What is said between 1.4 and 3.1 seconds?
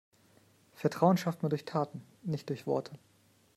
man durch Taten, nicht durch Worte.